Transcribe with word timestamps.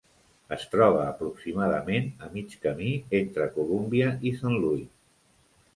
Es 0.55 0.63
troba 0.71 1.03
aproximadament 1.09 2.09
a 2.27 2.31
mig 2.39 2.57
camí 2.65 2.91
entre 3.21 3.49
Colúmbia 3.61 4.13
i 4.31 4.35
Saint 4.41 4.63
Louis. 4.67 4.91